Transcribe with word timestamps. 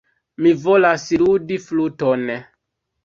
Mi 0.45 0.53
volas 0.61 1.05
ludi 1.25 1.59
fluton. 1.67 2.25